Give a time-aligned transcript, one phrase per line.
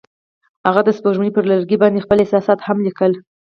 [0.67, 3.11] هغوی د سپوږمۍ پر لرګي باندې خپل احساسات هم لیکل.